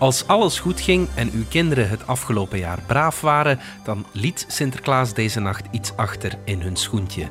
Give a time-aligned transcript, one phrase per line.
[0.00, 5.14] Als alles goed ging en uw kinderen het afgelopen jaar braaf waren, dan liet Sinterklaas
[5.14, 7.28] deze nacht iets achter in hun schoentje.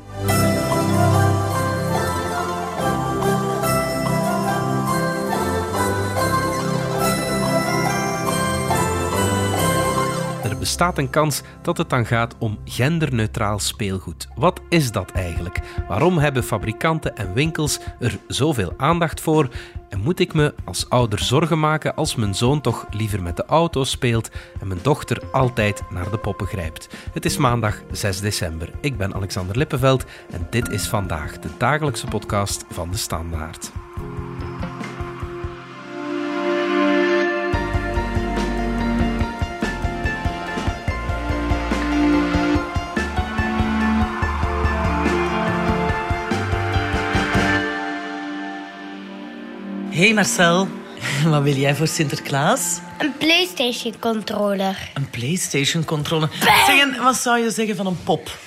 [10.79, 14.27] Bestaat een kans dat het dan gaat om genderneutraal speelgoed.
[14.35, 15.59] Wat is dat eigenlijk?
[15.87, 19.49] Waarom hebben fabrikanten en winkels er zoveel aandacht voor?
[19.89, 23.45] En moet ik me als ouder zorgen maken als mijn zoon toch liever met de
[23.45, 26.89] auto speelt en mijn dochter altijd naar de poppen grijpt?
[27.13, 28.71] Het is maandag 6 december.
[28.81, 33.71] Ik ben Alexander Lippenveld en dit is vandaag de dagelijkse podcast van de Standaard.
[49.99, 50.67] Hey Marcel,
[51.29, 52.79] wat wil jij voor Sinterklaas?
[52.97, 54.91] Een PlayStation controller.
[54.93, 56.29] Een PlayStation controller.
[56.39, 58.37] Zeg, wat zou je zeggen van een pop?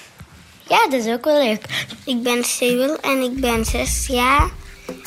[0.69, 1.65] Ja, dat is ook wel leuk.
[2.05, 4.51] Ik ben Cyril en ik ben zes jaar.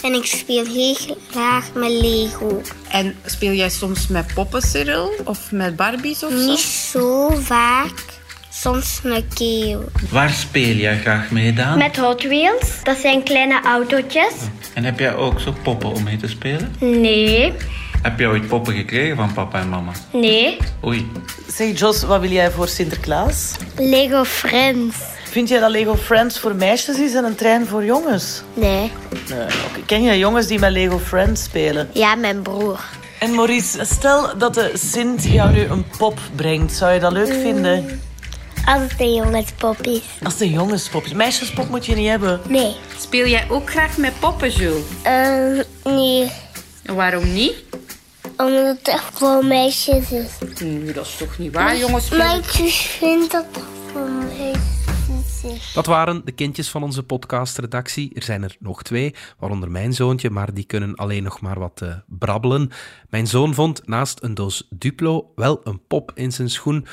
[0.02, 2.62] En ik speel heel graag met Lego.
[2.90, 5.12] En speel jij soms met poppen, Cyril?
[5.24, 7.30] Of met Barbies of Niet zo?
[7.30, 8.04] zo vaak.
[8.62, 9.84] Soms met Keo.
[10.10, 11.78] Waar speel jij graag mee dan?
[11.78, 12.84] Met Hot Wheels.
[12.84, 14.34] Dat zijn kleine autootjes.
[14.74, 16.76] En heb jij ook zo poppen om mee te spelen?
[16.80, 17.54] Nee.
[18.02, 19.92] Heb je ooit poppen gekregen van papa en mama?
[20.12, 20.58] Nee.
[20.86, 21.12] Oei.
[21.48, 23.56] Zeg Jos, wat wil jij voor Sinterklaas?
[23.78, 24.98] Lego Friends.
[25.24, 28.42] Vind jij dat Lego Friends voor meisjes is en een trein voor jongens?
[28.54, 28.92] Nee.
[29.86, 31.90] Ken je jongens die met Lego Friends spelen?
[31.94, 32.80] Ja, mijn broer.
[33.20, 36.74] En Maurice, stel dat de Sint jou nu een pop brengt.
[36.74, 38.02] Zou je dat leuk vinden?
[38.66, 40.02] Als het een jongenspop is.
[40.24, 41.14] Als het een jongenspop is.
[41.14, 42.40] Meisjespop moet je niet hebben.
[42.50, 42.76] Nee.
[43.00, 44.84] Speel jij ook graag met poppen, Jules?
[45.04, 46.32] Eh, nee.
[46.84, 47.54] En waarom niet?
[48.38, 50.60] Omdat het echt voor meisjes is.
[50.60, 52.06] Nee, dat is toch niet waar, jongens?
[52.06, 55.72] spelen- Meisjes vinden dat toch voor meisjes is.
[55.74, 58.12] Dat waren de kindjes van onze podcastredactie.
[58.16, 61.82] Er zijn er nog twee, waaronder mijn zoontje, maar die kunnen alleen nog maar wat
[61.82, 62.72] eh, brabbelen.
[63.10, 66.88] Mijn zoon vond naast een doos Duplo wel een pop in zijn schoen,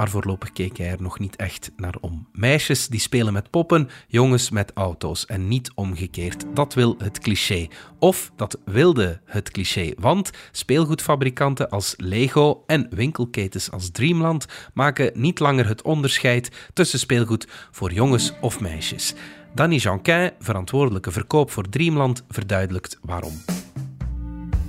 [0.00, 2.26] maar voorlopig keek hij er nog niet echt naar om.
[2.32, 6.44] Meisjes die spelen met poppen, jongens met auto's en niet omgekeerd.
[6.54, 7.68] Dat wil het cliché.
[7.98, 15.38] Of dat wilde het cliché, want speelgoedfabrikanten als Lego en winkelketens als Dreamland maken niet
[15.38, 19.14] langer het onderscheid tussen speelgoed voor jongens of meisjes.
[19.54, 23.59] Danny Janquin, verantwoordelijke verkoop voor Dreamland, verduidelijkt waarom.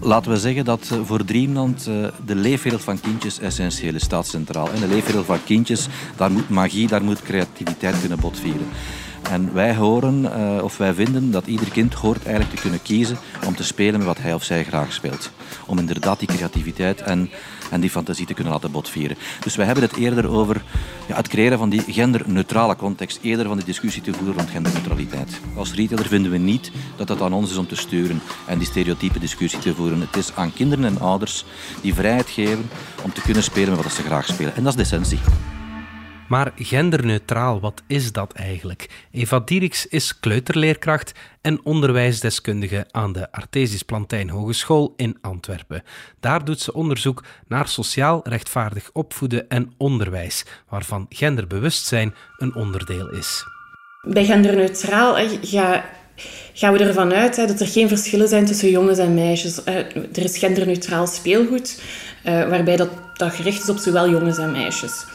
[0.03, 4.27] Laten we zeggen dat eh, voor Dreamland eh, de leefwereld van kindjes essentieel is, staat
[4.27, 4.71] centraal.
[4.71, 8.67] En de leefwereld van kindjes, daar moet magie, daar moet creativiteit kunnen botvieren.
[9.31, 13.17] En wij horen, eh, of wij vinden, dat ieder kind hoort eigenlijk te kunnen kiezen
[13.45, 15.31] om te spelen met wat hij of zij graag speelt.
[15.65, 17.29] Om inderdaad die creativiteit en,
[17.69, 19.17] en die fantasie te kunnen laten botvieren.
[19.43, 20.63] Dus wij hebben het eerder over
[21.07, 25.39] ja, het creëren van die genderneutrale context, eerder van die discussie te voeren rond genderneutraliteit.
[25.55, 28.67] Als retailer vinden we niet dat het aan ons is om te sturen en die
[28.67, 30.01] stereotype discussie te voeren.
[30.01, 31.45] Het is aan kinderen en ouders
[31.81, 32.69] die vrijheid geven
[33.03, 34.55] om te kunnen spelen met wat ze graag spelen.
[34.55, 35.19] En dat is de essentie.
[36.31, 38.89] Maar genderneutraal, wat is dat eigenlijk?
[39.11, 41.11] Eva Dieriks is kleuterleerkracht
[41.41, 45.83] en onderwijsdeskundige aan de Artesisch Plantijn Hogeschool in Antwerpen.
[46.19, 53.43] Daar doet ze onderzoek naar sociaal rechtvaardig opvoeden en onderwijs, waarvan genderbewustzijn een onderdeel is.
[54.01, 55.13] Bij genderneutraal
[56.53, 59.63] gaan we ervan uit hè, dat er geen verschillen zijn tussen jongens en meisjes.
[59.63, 61.81] Eh, er is genderneutraal speelgoed,
[62.23, 65.05] eh, waarbij dat, dat gericht is op zowel jongens en meisjes.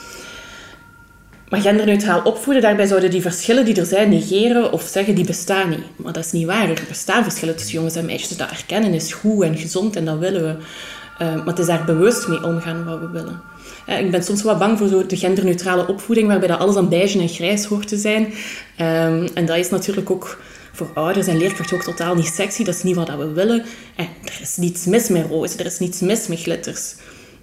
[1.48, 5.68] Maar genderneutraal opvoeden, daarbij zouden die verschillen die er zijn negeren of zeggen die bestaan
[5.68, 5.84] niet.
[5.96, 6.70] Maar dat is niet waar.
[6.70, 8.36] Er bestaan verschillen tussen jongens en meisjes.
[8.36, 10.56] Dat erkennen is goed en gezond en dat willen we.
[11.18, 13.40] Eh, maar het is daar bewust mee omgaan wat we willen.
[13.86, 16.88] Eh, ik ben soms wel bang voor zo de genderneutrale opvoeding, waarbij dat alles aan
[16.88, 18.32] beige en grijs hoort te zijn.
[18.76, 20.38] Ehm, en dat is natuurlijk ook
[20.72, 22.64] voor ouders en leerkrachten ook totaal niet sexy.
[22.64, 23.64] Dat is niet wat we willen.
[23.96, 26.94] En er is niets mis met rozen, er is niets mis met glitters.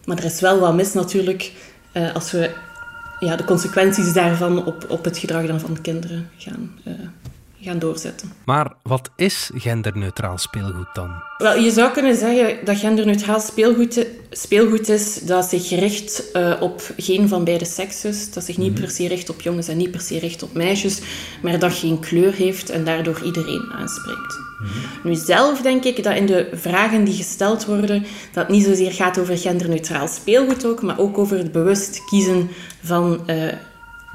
[0.05, 1.51] Maar er is wel wat mis natuurlijk
[1.91, 2.49] eh, als we
[3.23, 6.93] ja, de consequenties daarvan op, op het gedrag dan van kinderen gaan, eh,
[7.61, 8.31] gaan doorzetten.
[8.45, 11.11] Maar wat is genderneutraal speelgoed dan?
[11.37, 16.81] Wel, je zou kunnen zeggen dat genderneutraal speelgoed, speelgoed is dat zich richt eh, op
[16.97, 18.31] geen van beide sekses.
[18.31, 21.01] Dat zich niet per se richt op jongens en niet per se richt op meisjes,
[21.41, 24.52] maar dat geen kleur heeft en daardoor iedereen aanspreekt.
[25.03, 29.19] Nu zelf denk ik dat in de vragen die gesteld worden, dat niet zozeer gaat
[29.19, 32.49] over genderneutraal speelgoed ook, maar ook over het bewust kiezen
[32.83, 33.53] van eh,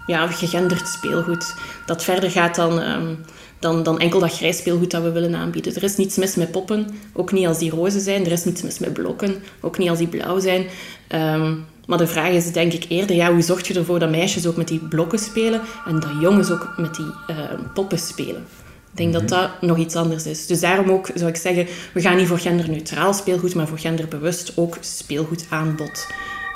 [0.07, 1.55] ja, gegenderd speelgoed.
[1.87, 3.15] Dat verder gaat dan ehm,
[3.59, 5.75] dan, dan enkel dat grijs speelgoed dat we willen aanbieden.
[5.75, 8.25] Er is niets mis met poppen, ook niet als die roze zijn.
[8.25, 10.67] Er is niets mis met blokken, ook niet als die blauw zijn.
[11.09, 11.55] Ehm,
[11.87, 14.57] maar de vraag is denk ik eerder, ja, hoe zorg je ervoor dat meisjes ook
[14.57, 17.37] met die blokken spelen en dat jongens ook met die uh,
[17.75, 18.47] poppen spelen?
[18.91, 20.47] Ik denk dat dat nog iets anders is.
[20.47, 24.53] Dus daarom ook zou ik zeggen, we gaan niet voor genderneutraal speelgoed, maar voor genderbewust
[24.57, 26.07] ook speelgoedaanbod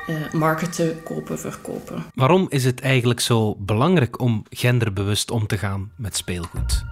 [0.09, 2.05] uh, marketen, kopen, verkopen.
[2.15, 6.85] Waarom is het eigenlijk zo belangrijk om genderbewust om te gaan met speelgoed?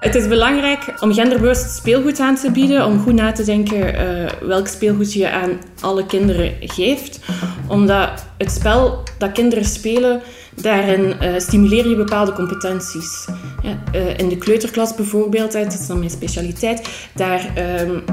[0.00, 4.30] Het is belangrijk om genderbewust speelgoed aan te bieden, om goed na te denken uh,
[4.40, 5.50] welk speelgoed je aan
[5.80, 7.20] alle kinderen geeft.
[7.68, 10.22] Omdat het spel dat kinderen spelen,
[10.54, 13.28] daarin uh, stimuleer je bepaalde competenties.
[13.66, 18.04] Ja, uh, in de kleuterklas bijvoorbeeld, dat is dan mijn specialiteit, daar um,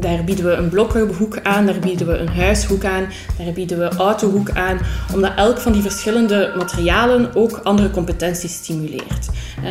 [0.00, 3.06] daar bieden we een blokkenhoek aan, daar bieden we een huishoek aan,
[3.38, 4.80] daar bieden we autohoek aan,
[5.14, 9.28] omdat elk van die verschillende materialen ook andere competenties stimuleert.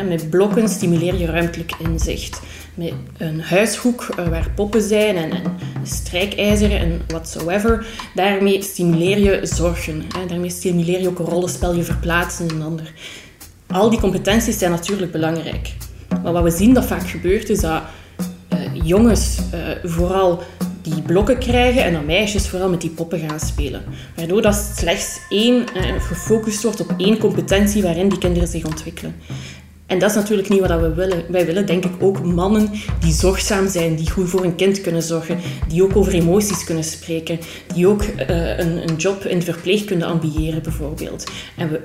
[0.08, 2.40] Met blokken stimuleer je ruimtelijk inzicht.
[2.74, 9.46] Met een huishoek eh, waar poppen zijn en, en strijkijzer en whatsoever, daarmee stimuleer je
[9.46, 10.04] zorgen.
[10.28, 12.92] Daarmee stimuleer je ook een rollenspel, je verplaatsen in een ander.
[13.72, 15.72] Al die competenties zijn natuurlijk belangrijk.
[16.22, 17.82] Maar wat we zien dat vaak gebeurt, is dat
[18.72, 20.42] jongens uh, vooral
[20.82, 23.82] die blokken krijgen en dan meisjes vooral met die poppen gaan spelen.
[24.16, 29.14] Waardoor dat slechts één, uh, gefocust wordt op één competentie waarin die kinderen zich ontwikkelen.
[29.86, 31.24] En dat is natuurlijk niet wat we willen.
[31.28, 32.70] Wij willen denk ik ook mannen
[33.00, 35.38] die zorgzaam zijn, die goed voor een kind kunnen zorgen,
[35.68, 37.38] die ook over emoties kunnen spreken,
[37.74, 41.30] die ook een, een job in de verpleegkunde ambiëren bijvoorbeeld.
[41.56, 41.80] En we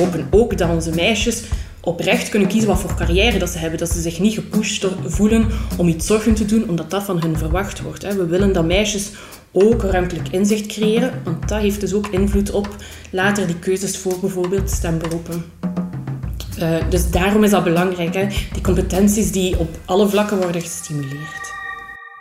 [0.00, 1.42] hopen ook dat onze meisjes
[1.80, 3.78] oprecht kunnen kiezen wat voor carrière dat ze hebben.
[3.78, 5.46] Dat ze zich niet gepusht voelen
[5.76, 8.14] om iets zorgen te doen, omdat dat van hen verwacht wordt.
[8.14, 9.10] We willen dat meisjes
[9.52, 12.76] ook ruimtelijk inzicht creëren, want dat heeft dus ook invloed op
[13.10, 15.44] later die keuzes voor bijvoorbeeld stemberoepen.
[16.58, 18.12] Uh, dus daarom is dat belangrijk,
[18.52, 21.52] die competenties die op alle vlakken worden gestimuleerd.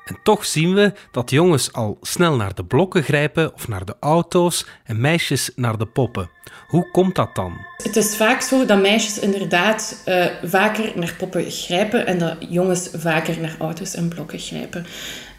[0.06, 3.96] En toch zien we dat jongens al snel naar de blokken grijpen of naar de
[4.00, 6.30] auto's en meisjes naar de poppen.
[6.68, 7.58] Hoe komt dat dan?
[7.78, 12.90] Het is vaak zo dat meisjes inderdaad uh, vaker naar poppen grijpen en dat jongens
[12.94, 14.86] vaker naar auto's en blokken grijpen.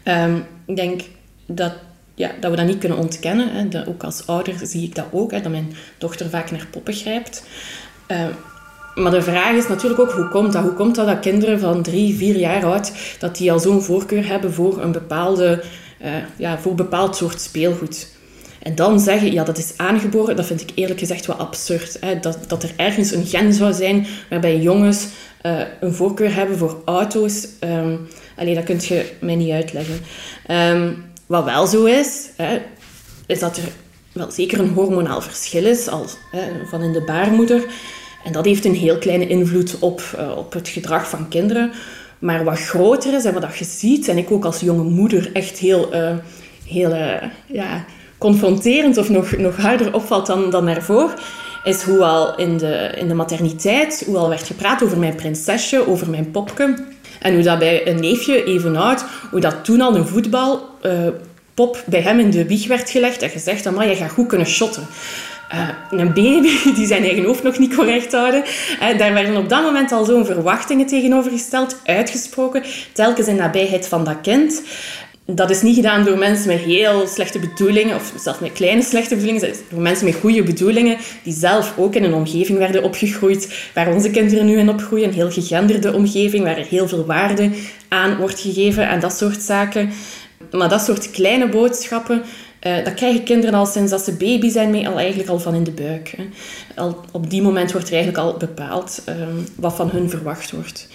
[0.03, 1.01] Um, ik denk
[1.45, 1.73] dat,
[2.15, 3.69] ja, dat we dat niet kunnen ontkennen.
[3.71, 3.87] Hè.
[3.87, 7.47] Ook als ouder zie ik dat ook, hè, dat mijn dochter vaak naar poppen grijpt.
[8.07, 8.25] Uh,
[8.95, 10.63] maar de vraag is natuurlijk ook, hoe komt dat?
[10.63, 14.27] Hoe komt dat dat kinderen van drie, vier jaar oud, dat die al zo'n voorkeur
[14.27, 15.63] hebben voor een bepaalde,
[16.01, 18.13] uh, ja, voor bepaald soort speelgoed?
[18.61, 21.97] En dan zeggen, ja, dat is aangeboren, dat vind ik eerlijk gezegd wel absurd.
[21.99, 22.19] Hè?
[22.19, 25.07] Dat, dat er ergens een gen zou zijn waarbij jongens
[25.43, 27.47] uh, een voorkeur hebben voor auto's.
[27.59, 29.99] Um, allee, dat kun je mij niet uitleggen.
[30.51, 32.61] Um, wat wel zo is, hè,
[33.27, 33.63] is dat er
[34.11, 37.63] wel zeker een hormonaal verschil is als, hè, van in de baarmoeder.
[38.25, 41.71] En dat heeft een heel kleine invloed op, uh, op het gedrag van kinderen.
[42.19, 45.57] Maar wat groter is en wat je ziet, en ik ook als jonge moeder echt
[45.57, 46.11] heel, uh,
[46.67, 47.13] heel uh,
[47.45, 47.85] ja,
[48.17, 51.13] confronterend of nog, nog harder opvalt dan, dan daarvoor,
[51.63, 55.87] is hoe al in de, in de materniteit, hoe al werd gepraat over mijn prinsesje,
[55.87, 56.73] over mijn popke.
[57.19, 62.01] En hoe dat bij een neefje even oud, hoe dat toen al een voetbalpop bij
[62.01, 64.87] hem in de wieg werd gelegd en gezegd, maar jij gaat goed kunnen shotten.
[65.53, 68.43] Uh, een baby die zijn eigen hoofd nog niet correct houden.
[68.81, 73.87] Uh, daar werden op dat moment al zo'n verwachtingen tegenover gesteld, uitgesproken, telkens in nabijheid
[73.87, 74.61] van dat kind.
[75.27, 79.15] Dat is niet gedaan door mensen met heel slechte bedoelingen, of zelfs met kleine slechte
[79.15, 79.53] bedoelingen.
[79.69, 84.09] Door mensen met goede bedoelingen, die zelf ook in een omgeving werden opgegroeid waar onze
[84.09, 85.07] kinderen nu in opgroeien.
[85.07, 87.49] Een heel gegenderde omgeving, waar er heel veel waarde
[87.87, 89.89] aan wordt gegeven en dat soort zaken.
[90.51, 92.23] Maar dat soort kleine boodschappen,
[92.67, 95.53] uh, dat krijgen kinderen al sinds dat ze baby zijn mee, al eigenlijk al van
[95.53, 96.13] in de buik.
[96.17, 96.23] Hè.
[96.75, 100.87] Al op die moment wordt er eigenlijk al bepaald um, wat van hun verwacht wordt.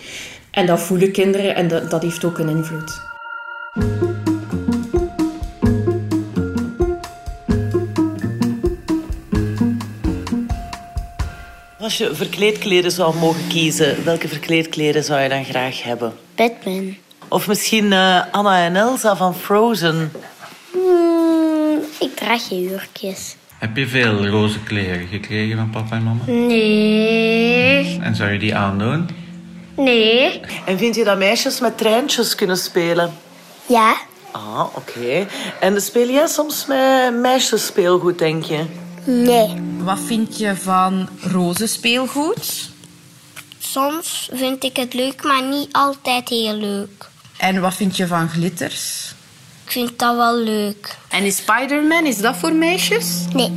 [0.50, 3.00] En dat voelen kinderen en dat, dat heeft ook een invloed.
[11.79, 16.12] Als je verkleedkleren zou mogen kiezen, welke verkleedkleren zou je dan graag hebben?
[16.35, 16.97] Batman.
[17.29, 20.12] Of misschien uh, Anna en Elsa van Frozen.
[22.00, 23.37] Ik draag je jurkjes.
[23.59, 26.25] Heb je veel roze kleren gekregen van papa en mama?
[26.26, 27.99] Nee.
[28.00, 29.09] En zou je die aandoen?
[29.76, 30.40] Nee.
[30.66, 33.12] En vind je dat meisjes met treintjes kunnen spelen?
[33.66, 33.97] Ja.
[34.30, 34.92] Ah, oké.
[34.99, 35.26] Okay.
[35.61, 38.64] En speel jij soms met meisjes speelgoed, denk je?
[39.04, 39.62] Nee.
[39.78, 42.71] Wat vind je van roze speelgoed?
[43.59, 47.09] Soms vind ik het leuk, maar niet altijd heel leuk.
[47.37, 49.14] En wat vind je van glitters?
[49.71, 50.97] Ik vind dat wel leuk.
[51.09, 53.07] En is Spider-Man, is dat voor meisjes?
[53.33, 53.53] Nee.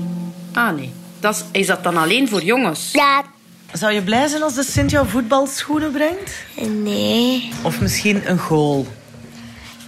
[0.54, 0.92] Ah, nee.
[1.20, 2.90] Dat is, is dat dan alleen voor jongens?
[2.92, 3.24] Ja.
[3.72, 6.32] Zou je blij zijn als de Sint jou voetbalschoenen brengt?
[6.70, 8.88] Nee, Of misschien een goal?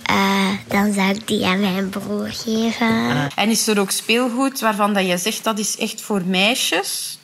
[0.03, 3.29] eh, dan zou ik die aan mijn broer geven.
[3.36, 7.17] En is er ook speelgoed waarvan dat je zegt dat is echt voor meisjes?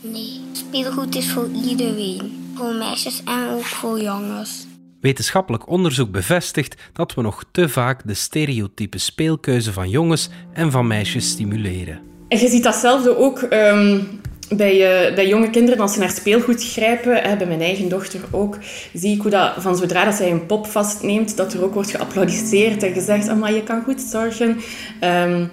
[0.00, 2.52] Nee, speelgoed is voor iedereen.
[2.56, 4.50] Voor meisjes en ook voor jongens.
[5.02, 10.86] Wetenschappelijk onderzoek bevestigt dat we nog te vaak de stereotype speelkeuze van jongens en van
[10.86, 12.00] meisjes stimuleren.
[12.28, 14.00] En je ziet datzelfde ook ehm,
[14.48, 17.22] bij, eh, bij jonge kinderen als ze naar speelgoed grijpen.
[17.22, 18.58] Hè, bij mijn eigen dochter ook.
[18.92, 21.90] Zie ik hoe dat van zodra dat zij een pop vastneemt, dat er ook wordt
[21.90, 24.60] geapplaudisseerd en gezegd: maar je kan goed zorgen.
[25.00, 25.46] Ehm,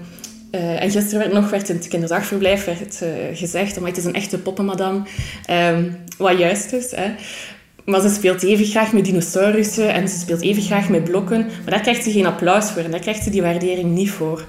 [0.51, 4.05] eh, en gisteren werd nog werd in het kinderdagverblijf werd, eh, gezegd: maar het is
[4.05, 5.07] een echte poppenmadam.
[5.45, 5.83] Ehm
[6.17, 6.91] wat juist is.
[6.91, 7.11] Hè.
[7.89, 11.39] Maar ze speelt even graag met dinosaurussen en ze speelt even graag met blokken.
[11.39, 14.45] Maar daar krijgt ze geen applaus voor en daar krijgt ze die waardering niet voor.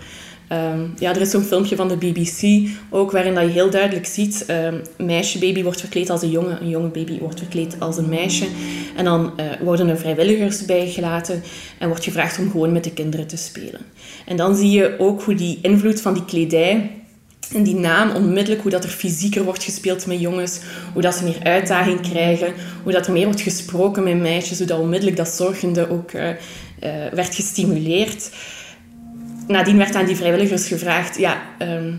[0.48, 4.06] Ehm, ja, er is zo'n filmpje van de BBC ook waarin dat je heel duidelijk
[4.06, 7.96] ziet: ehm, een meisjebaby wordt verkleed als een jongen, een jonge baby wordt verkleed als
[7.96, 8.46] een meisje.
[8.96, 11.42] En dan eh, worden er vrijwilligers bijgelaten
[11.78, 13.80] en wordt gevraagd om gewoon met de kinderen te spelen.
[14.26, 16.90] En dan zie je ook hoe die invloed van die kledij
[17.52, 20.60] en die naam onmiddellijk, hoe dat er fysieker wordt gespeeld met jongens,
[20.92, 24.66] hoe dat ze meer uitdaging krijgen, hoe dat er meer wordt gesproken met meisjes, hoe
[24.66, 26.36] dat onmiddellijk dat zorgende ook eh, eh,
[27.12, 28.30] werd gestimuleerd.
[29.46, 31.92] Nadien werd aan die vrijwilligers gevraagd, ja, ehm,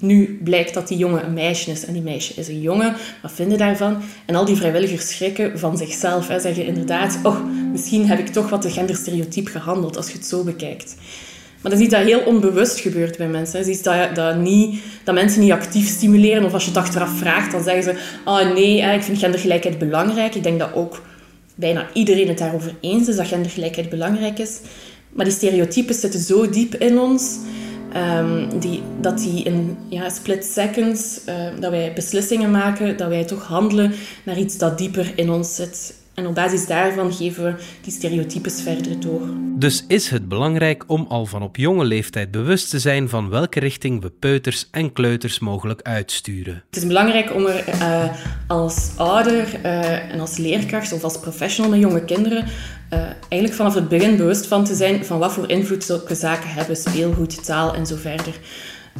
[0.00, 2.94] nu blijkt dat die jongen een meisje is en die meisje is een jongen.
[3.22, 4.02] Wat vinden daarvan?
[4.24, 6.28] En al die vrijwilligers schrikken van zichzelf.
[6.28, 7.38] Hè, zeggen inderdaad, oh,
[7.72, 10.96] misschien heb ik toch wat de genderstereotype gehandeld als je het zo bekijkt.
[11.64, 13.58] Maar dat is iets dat heel onbewust gebeurt bij mensen.
[13.58, 16.44] Dat is dat, dat, niet, dat mensen niet actief stimuleren.
[16.44, 17.94] Of als je het achteraf vraagt, dan zeggen ze...
[18.24, 20.34] Ah nee, hè, ik vind gendergelijkheid belangrijk.
[20.34, 21.02] Ik denk dat ook
[21.54, 24.60] bijna iedereen het daarover eens is, dat gendergelijkheid belangrijk is.
[25.12, 27.38] Maar die stereotypes zitten zo diep in ons...
[27.92, 33.24] ehm, die, dat die in ja, split seconds, eh, dat wij beslissingen maken, dat wij
[33.24, 33.92] toch handelen
[34.24, 35.94] naar iets dat dieper in ons zit.
[36.14, 39.20] En op basis daarvan geven we die stereotypes verder door.
[39.58, 43.60] Dus is het belangrijk om al van op jonge leeftijd bewust te zijn van welke
[43.60, 46.62] richting we peuters en kleuters mogelijk uitsturen.
[46.66, 48.04] Het is belangrijk om er eh,
[48.46, 52.44] als ouder eh, en als leerkracht of als professional met jonge kinderen
[52.88, 56.48] eh, eigenlijk vanaf het begin bewust van te zijn van wat voor invloed zulke zaken
[56.48, 58.34] hebben, speelgoed, taal en zo verder.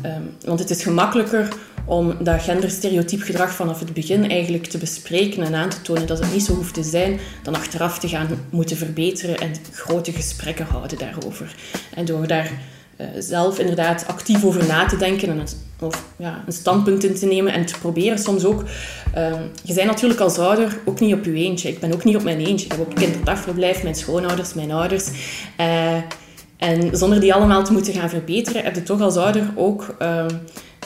[0.02, 1.48] Ehm, want het is gemakkelijker
[1.84, 6.18] om dat genderstereotyp gedrag vanaf het begin eigenlijk te bespreken en aan te tonen dat
[6.18, 10.66] het niet zo hoeft te zijn, dan achteraf te gaan moeten verbeteren en grote gesprekken
[10.66, 11.54] houden daarover.
[11.94, 12.50] En door daar
[12.96, 17.14] eh, zelf inderdaad actief over na te denken en het, of, ja, een standpunt in
[17.14, 18.64] te nemen en te proberen soms ook.
[19.14, 21.68] ehm, je bent natuurlijk als ouder ook niet op je eentje.
[21.68, 22.64] Ik ben ook niet op mijn eentje.
[22.66, 25.08] Ik heb op kinderdagverblijf mijn schoonouders, mijn ouders.
[25.56, 25.96] Eh,
[26.56, 30.28] en zonder die allemaal te moeten gaan verbeteren, heb je toch als ouder ook ehm,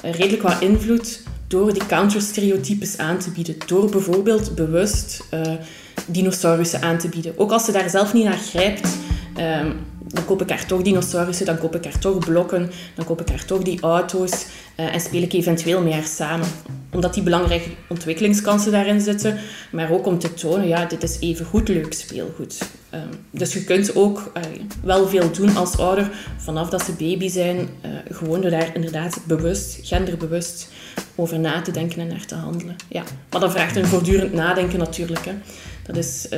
[0.03, 3.57] redelijk wat invloed door die counterstereotypes aan te bieden.
[3.67, 5.53] Door bijvoorbeeld bewust eh,
[6.07, 7.39] dinosaurussen aan te bieden.
[7.39, 8.89] Ook als ze daar zelf niet naar grijpt,
[9.37, 9.71] ehm,
[10.09, 13.29] dan koop ik haar toch dinosaurussen, dan koop ik haar toch blokken, dan koop ik
[13.29, 16.47] haar toch die auto's eh, en speel ik eventueel met haar samen.
[16.93, 19.39] Omdat die belangrijke ontwikkelingskansen daarin zitten,
[19.71, 22.59] maar ook om te tonen, ja, dit is even goed leuk speelgoed.
[22.91, 24.43] Ehm, dus je kunt ook eh,
[24.83, 29.21] wel veel doen als ouder, vanaf dat ze baby zijn, eh, gewoon door daar inderdaad
[29.27, 30.69] bewust, genderbewust
[31.15, 32.77] over na te denken en naar te handelen.
[32.89, 33.03] Ja.
[33.31, 35.25] Maar dat vraagt een voortdurend nadenken natuurlijk.
[35.25, 35.33] Hè.
[35.83, 36.29] Dat is...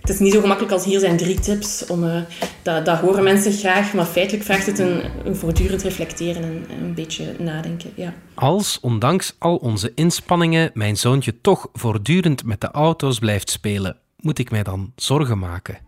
[0.00, 1.86] het is niet zo gemakkelijk als hier zijn drie tips.
[1.86, 2.20] Om, eh,
[2.62, 6.94] dat, dat horen mensen graag, maar feitelijk vraagt het een, een voortdurend reflecteren en een
[6.94, 7.90] beetje nadenken.
[7.94, 8.14] Ja.
[8.34, 14.38] Als, ondanks al onze inspanningen, mijn zoontje toch voortdurend met de auto's blijft spelen, moet
[14.38, 15.78] ik mij dan zorgen maken?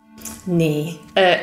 [0.45, 0.99] Nee.
[1.13, 1.37] Eh,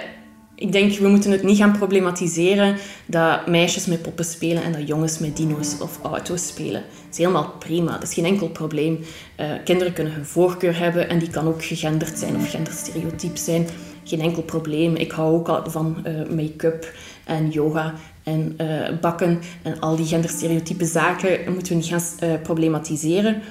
[0.59, 4.87] ik denk, we moeten het niet gaan problematiseren dat meisjes met poppen spelen en dat
[4.87, 6.81] jongens met dino's of auto's spelen.
[6.81, 8.99] Dat is helemaal prima, dat is geen enkel probleem.
[9.35, 13.67] Eh, kinderen kunnen hun voorkeur hebben en die kan ook gegenderd zijn of genderstereotyp zijn.
[14.03, 14.95] Geen enkel probleem.
[14.95, 16.93] Ik hou ook al van eh, make-up
[17.25, 23.41] en yoga en eh, bakken en al die genderstereotype zaken moeten we niet gaan problematiseren.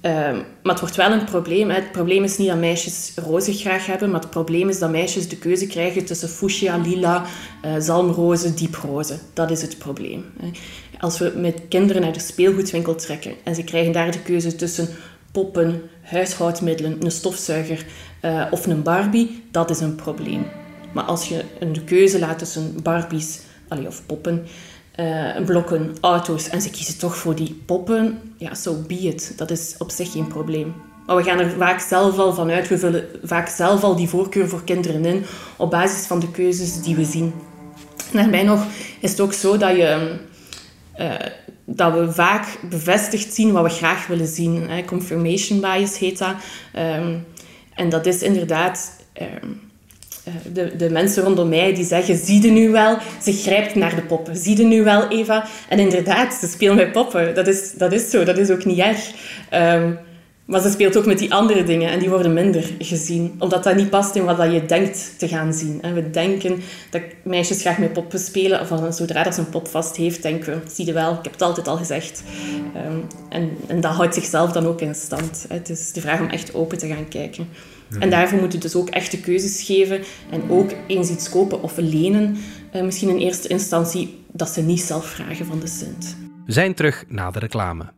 [0.00, 1.70] Ehm, maar het wordt wel een probleem.
[1.70, 5.28] Het probleem is niet dat meisjes roze graag hebben, maar het probleem is dat meisjes
[5.28, 7.24] de keuze krijgen tussen fuchsia, lila,
[7.62, 9.18] eh, zalmroze, dieproze.
[9.34, 10.24] Dat is het probleem.
[10.40, 10.50] Hè.
[10.98, 14.88] Als we met kinderen naar de speelgoedwinkel trekken en ze krijgen daar de keuze tussen
[15.32, 17.86] poppen, huishoudmiddelen, een stofzuiger
[18.20, 20.46] eh, of een Barbie, dat is een probleem.
[20.92, 24.46] Maar als je een keuze laat tussen Barbies allee, of poppen,
[24.94, 29.32] eh, blokken, auto's en ze kiezen toch voor die poppen, ja, so be it.
[29.36, 30.74] Dat is op zich geen probleem.
[31.06, 34.48] Maar we gaan er vaak zelf al vanuit, we vullen vaak zelf al die voorkeur
[34.48, 35.24] voor kinderen in
[35.56, 37.32] op basis van de keuzes die we zien.
[38.12, 38.66] En daarbij nog
[39.00, 40.18] is het ook zo dat je...
[40.92, 41.14] eh,
[41.92, 44.68] we vaak bevestigd zien wat we graag willen zien.
[44.86, 46.34] Confirmation bias heet dat.
[46.72, 47.18] Ehm,
[47.74, 48.92] en dat is inderdaad...
[49.12, 49.69] Ehm, eh,
[50.52, 52.98] de, de mensen rondom mij die zeggen, zie je nu wel?
[53.22, 54.36] Ze grijpt naar de poppen.
[54.36, 55.46] Zie je nu wel, Eva?
[55.68, 57.34] En inderdaad, ze speelt met poppen.
[57.34, 59.10] Dat is, dat is zo, dat is ook niet erg.
[59.54, 59.98] Um,
[60.50, 63.34] maar ze speelt ook met die andere dingen en die worden minder gezien.
[63.38, 65.82] Omdat dat niet past in wat je denkt te gaan zien.
[65.82, 68.60] En we denken dat meisjes graag met poppen spelen.
[68.60, 71.32] Of zodra dat ze een pop vast heeft, denken we, zie je wel, ik heb
[71.32, 72.22] het altijd al gezegd.
[72.74, 75.44] Ehm, en, en dat houdt zichzelf dan ook in stand.
[75.48, 77.48] Het is de vraag om echt open te gaan kijken.
[77.98, 80.02] En daarvoor moeten we dus ook echte keuzes geven.
[80.30, 82.36] En ook eens iets kopen of lenen.
[82.74, 86.16] Uh, misschien in eerste instantie dat ze niet zelf vragen van de Sint.
[86.46, 87.92] We zijn terug na de reclame.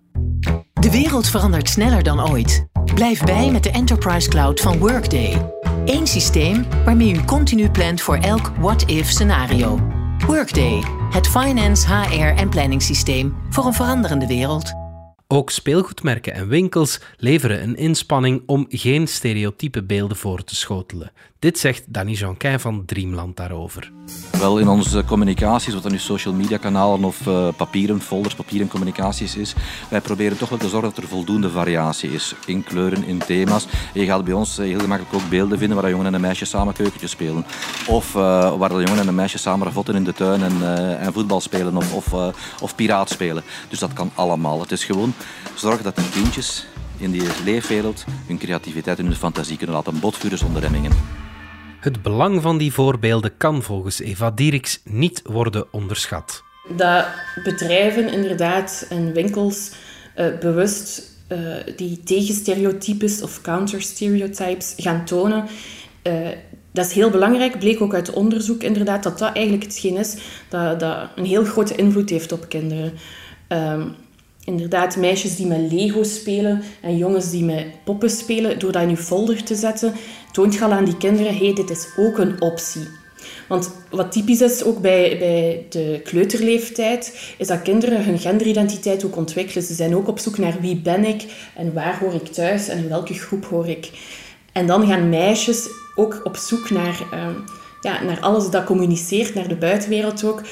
[0.72, 2.66] De wereld verandert sneller dan ooit.
[2.94, 5.50] Blijf bij met de Enterprise Cloud van Workday.
[5.84, 9.78] Eén systeem waarmee u continu plant voor elk what-if scenario.
[10.26, 14.81] Workday, het finance, HR en planningssysteem voor een veranderende wereld.
[15.32, 21.12] Ook speelgoedmerken en winkels leveren een inspanning om geen stereotype beelden voor te schotelen.
[21.42, 23.92] Dit zegt Danny Jonquin van Dreamland daarover.
[24.38, 28.68] Wel, in onze communicaties, wat dan nu social media kanalen of uh, papieren folders, papieren
[28.68, 29.54] communicaties is,
[29.90, 32.34] wij proberen toch wel te zorgen dat er voldoende variatie is.
[32.46, 33.66] In kleuren, in thema's.
[33.94, 36.44] je gaat bij ons eh, heel gemakkelijk ook beelden vinden waar jongen en een meisje
[36.44, 37.44] samen keukentjes spelen.
[37.86, 40.62] Of uh, waar de jongen en een meisje samen ravotten in de tuin en,
[40.98, 43.42] en voetbal spelen of, of, of piraat spelen.
[43.68, 44.60] Dus dat kan allemaal.
[44.60, 45.14] Het is gewoon
[45.54, 50.38] zorgen dat de kindjes in die leefwereld hun creativiteit en hun fantasie kunnen laten botvuren
[50.38, 51.21] zonder remmingen.
[51.82, 56.42] Het belang van die voorbeelden kan volgens Eva Dieriks niet worden onderschat.
[56.76, 57.06] Dat
[57.44, 59.72] bedrijven inderdaad en winkels
[60.16, 61.38] uh, bewust uh,
[61.76, 65.46] die tegenstereotypes of counterstereotypes gaan tonen.
[66.02, 66.28] Uh,
[66.72, 70.16] dat is heel belangrijk, bleek ook uit onderzoek inderdaad, dat dat eigenlijk hetgeen is
[70.48, 72.92] dat, dat een heel grote invloed heeft op kinderen.
[73.48, 73.94] Um,
[74.44, 78.88] inderdaad meisjes die met Lego spelen en jongens die met poppen spelen, door dat in
[78.88, 79.92] je folder te zetten,
[80.32, 83.00] toont je al aan die kinderen, hey, dit is ook een optie.
[83.48, 89.16] Want wat typisch is ook bij, bij de kleuterleeftijd, is dat kinderen hun genderidentiteit ook
[89.16, 89.62] ontwikkelen.
[89.62, 91.24] Ze zijn ook op zoek naar wie ben ik
[91.56, 93.90] en waar hoor ik thuis en in welke groep hoor ik.
[94.52, 97.26] En dan gaan meisjes ook op zoek naar, uh,
[97.80, 100.42] ja, naar alles dat communiceert, naar de buitenwereld ook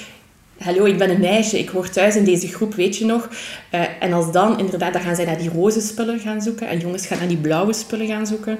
[0.64, 3.28] hallo, ik ben een meisje, ik hoor thuis in deze groep, weet je nog?
[3.74, 6.78] Uh, en als dan, inderdaad, dan gaan zij naar die roze spullen gaan zoeken en
[6.78, 8.58] jongens gaan naar die blauwe spullen gaan zoeken.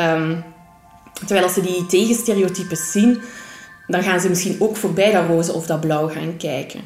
[0.00, 0.44] Um,
[1.18, 3.18] terwijl als ze die tegenstereotypes zien,
[3.86, 6.80] dan gaan ze misschien ook voorbij dat roze of dat blauw gaan kijken.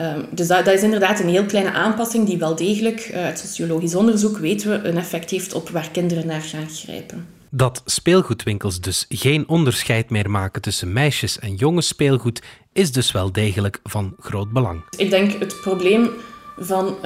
[0.00, 4.38] Um, dus dat, is inderdaad een heel kleine aanpassing die wel degelijk, uit sociologisch onderzoek
[4.38, 7.41] weten we, een effect heeft op waar kinderen naar gaan grijpen.
[7.54, 13.32] Dat speelgoedwinkels dus geen onderscheid meer maken tussen meisjes en jongens speelgoed is dus wel
[13.32, 14.82] degelijk van groot belang.
[14.96, 16.10] Ik denk het probleem
[16.58, 17.02] van uh,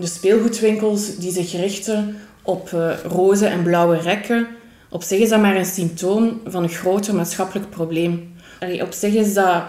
[0.00, 4.46] de speelgoedwinkels die zich richten op uh, roze en blauwe rekken,
[4.88, 8.34] op zich is dat maar een symptoom van een groter maatschappelijk probleem.
[8.80, 9.64] Op zich is dat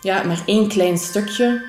[0.00, 1.62] ja, maar één klein stukje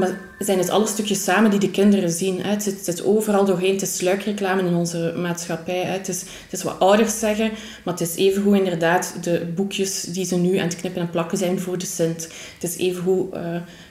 [0.00, 2.42] maar zijn het alle stukjes samen die de kinderen zien.
[2.42, 3.72] Het zit, overal doorheen.
[3.72, 5.82] Het is sluikreclame in onze maatschappij.
[5.82, 7.50] Het is, het is wat ouders zeggen,
[7.84, 11.38] maar het is evengoed inderdaad de boekjes die ze nu aan het knippen en plakken
[11.38, 12.28] zijn voor de Sint.
[12.58, 13.40] Het is evengoed uh,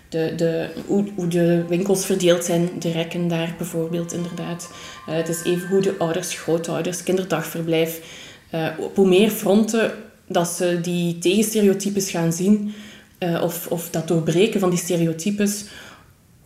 [0.10, 4.70] de, de, hoe, hoe de winkels verdeeld zijn, de rekken daar bijvoorbeeld inderdaad.
[5.10, 8.02] Uh, het is evengoed de ouders, grootouders, kinderdagverblijf.
[8.56, 9.92] Uh, op hoe meer fronten
[10.28, 12.74] dat ze die tegenstereotypes gaan zien,
[13.42, 15.66] of, of dat doorbreken van die stereotypes,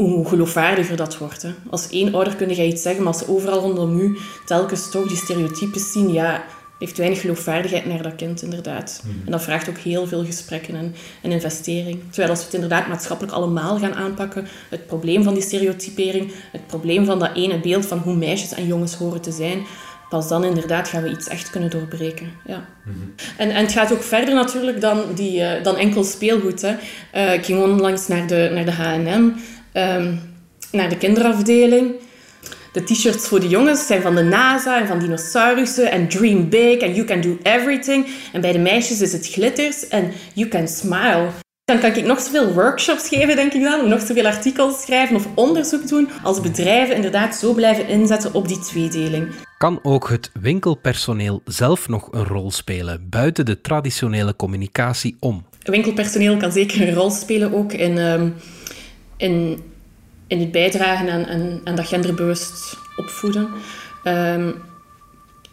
[0.07, 1.41] hoe geloofwaardiger dat wordt.
[1.41, 1.49] Hè.
[1.69, 5.07] Als één ouder kun je iets zeggen, maar als ze overal rondom u telkens toch
[5.07, 6.43] die stereotypes zien, ja,
[6.83, 8.99] heeft weinig geloofwaardigheid naar dat kind, inderdaad.
[9.03, 9.21] Hmm.
[9.25, 11.99] En dat vraagt ook heel veel gesprekken en, en investering.
[12.09, 16.67] Terwijl als we het inderdaad maatschappelijk allemaal gaan aanpakken, het probleem van die stereotypering, het
[16.67, 19.65] probleem van dat ene beeld van hoe meisjes en jongens horen te zijn,
[20.09, 22.31] pas dan inderdaad gaan we iets echt kunnen doorbreken.
[22.45, 22.65] Ja.
[22.83, 23.13] Hmm.
[23.37, 26.61] En, en het gaat ook verder natuurlijk dan, die, uh, dan enkel speelgoed.
[26.61, 26.75] Hè.
[27.15, 29.31] Uh, ik ging onlangs naar de, naar de H&M
[29.73, 30.19] um,
[30.71, 31.91] naar de kinderafdeling.
[32.73, 36.77] De t-shirts voor de jongens zijn van de NASA en van dinosaurussen en Dream Big
[36.77, 38.07] en You Can Do Everything.
[38.33, 41.27] En bij de meisjes is het glitters en You Can Smile.
[41.65, 45.27] Dan kan ik nog zoveel workshops geven, denk ik dan, nog zoveel artikels schrijven of
[45.35, 49.27] onderzoek doen, als bedrijven inderdaad zo blijven inzetten op die tweedeling.
[49.57, 55.45] Kan ook het winkelpersoneel zelf nog een rol spelen, buiten de traditionele communicatie om?
[55.63, 57.97] Winkelpersoneel kan zeker een rol spelen ook in...
[57.97, 58.35] Um,
[59.23, 59.63] in,
[60.27, 61.25] in het bijdragen aan,
[61.63, 63.49] aan, dat genderbewust opvoeden.
[64.03, 64.55] Um,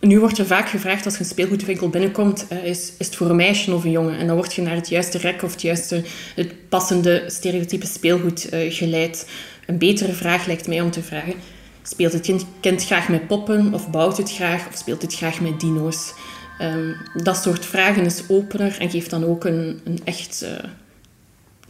[0.00, 3.30] nu wordt er vaak gevraagd als je een speelgoedwinkel binnenkomt, uh, is, is het voor
[3.30, 4.18] een meisje of een jongen?
[4.18, 6.02] En dan word je naar het juiste rek of het juiste,
[6.35, 9.30] het passende stereotype speelgoed uh, geleid.
[9.66, 11.35] een betere vraag lijkt mij om te vragen.
[11.83, 15.61] Speelt het kind, graag met poppen of bouwt het graag of speelt het graag met
[15.61, 16.14] dino's?
[16.59, 20.70] Ehm, dat soort vragen is opener en geeft dan ook een, een echt uh,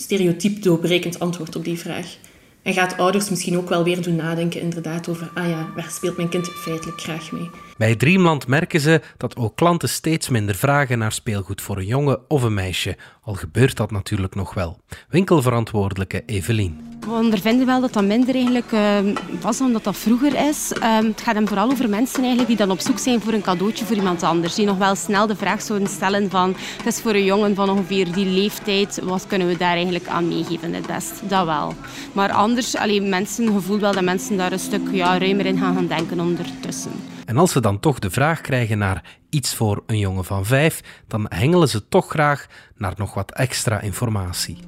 [0.02, 2.16] stereotyp doorbrekend antwoord op die vraag.
[2.62, 6.16] En gaat ouders misschien ook wel weer doen nadenken inderdaad over, ah ja, waar speelt
[6.16, 7.50] mijn kind feitelijk graag mee?
[7.80, 12.20] Bij Dreamland merken ze dat ook klanten steeds minder vragen naar speelgoed voor een jongen
[12.28, 12.96] of een meisje.
[13.22, 14.80] Al gebeurt dat natuurlijk nog wel.
[15.08, 16.98] Winkelverantwoordelijke Evelien.
[17.00, 18.98] We ondervinden wel dat dat minder eigenlijk uh,
[19.40, 20.72] was dan dat vroeger is.
[20.76, 23.42] Uh, het gaat hem vooral over mensen eigenlijk die dan op zoek zijn voor een
[23.42, 24.54] cadeautje voor iemand anders.
[24.54, 27.70] Die nog wel snel de vraag zouden stellen van het is voor een jongen van
[27.70, 31.12] ongeveer die leeftijd, wat kunnen we daar eigenlijk aan meegeven het best?
[31.28, 31.74] Dat wel.
[32.12, 35.74] Maar anders, alleen mensen, gevoel wel dat mensen daar een stuk ja, ruimer in gaan,
[35.74, 37.19] gaan denken ondertussen.
[37.30, 41.02] En als ze dan toch de vraag krijgen naar iets voor een jongen van vijf,
[41.06, 44.58] dan hengelen ze toch graag naar nog wat extra informatie.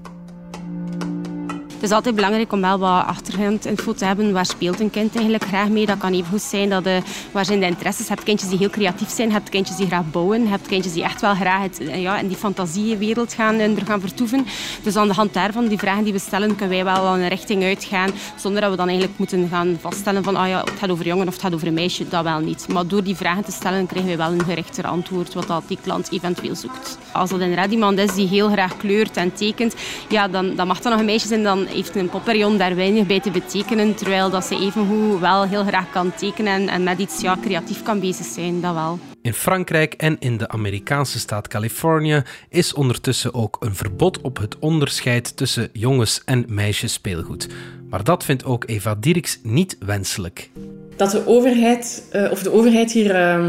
[1.83, 4.33] Het is altijd belangrijk om wel wat achtergrondinfo te hebben.
[4.33, 5.87] Waar speelt een kind eigenlijk graag mee?
[5.87, 7.01] Dat kan even goed zijn dat de,
[7.33, 8.07] waar zijn de interesses?
[8.07, 10.67] Je hebt kindjes die heel creatief zijn, je hebt kindjes die graag bouwen, je hebt
[10.67, 14.47] kindjes die echt wel graag het, ja, in die fantasiewereld gaan, er gaan vertoeven.
[14.83, 17.63] Dus aan de hand daarvan, die vragen die we stellen, kunnen wij wel een richting
[17.63, 21.07] uitgaan, zonder dat we dan eigenlijk moeten gaan vaststellen van ah ja, het gaat over
[21.07, 22.09] jongen of het gaat over een meisje.
[22.09, 22.69] Dat wel niet.
[22.69, 25.79] Maar door die vragen te stellen, krijgen we wel een gerichter antwoord wat dat die
[25.83, 26.99] klant eventueel zoekt.
[27.13, 29.75] Als dat inderdaad iemand is die heel graag kleurt en tekent,
[30.09, 33.07] ja, dan, dan mag dat nog een meisje zijn, dan heeft een popperion daar weinig
[33.07, 37.21] bij te betekenen, terwijl dat ze evengoed wel heel graag kan tekenen en met iets
[37.21, 38.99] ja, creatief kan bezig zijn, dat wel.
[39.23, 44.59] In Frankrijk en in de Amerikaanse staat Californië is ondertussen ook een verbod op het
[44.59, 47.49] onderscheid tussen jongens- en meisjes speelgoed.
[47.89, 50.51] Maar dat vindt ook Eva Dirks niet wenselijk.
[50.97, 53.49] Dat de overheid, uh, of de overheid hier, uh,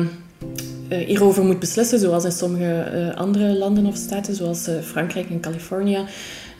[0.90, 6.06] uh, hierover moet beslissen, zoals in sommige andere landen of staten, zoals Frankrijk en Californië,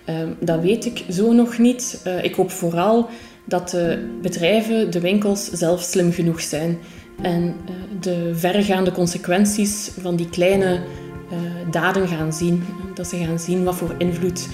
[0.06, 2.02] Ehm, dat weet ik zo nog niet.
[2.08, 3.10] Uh, ik hoop vooral
[3.46, 6.78] dat de bedrijven, de winkels zelf slim genoeg zijn.
[7.22, 12.64] En uh, de verregaande consequenties van die kleine uh, daden gaan zien.
[12.94, 14.48] Dat ze gaan zien wat voor invloed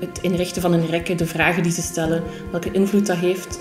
[0.00, 3.60] het inrichten van een rekken, de vragen die ze stellen, welke invloed dat heeft.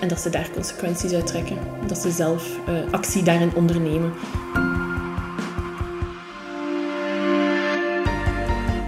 [0.00, 1.56] En dat ze daar consequenties uit trekken.
[1.86, 2.58] Dat ze zelf
[2.90, 4.12] actie daarin ondernemen.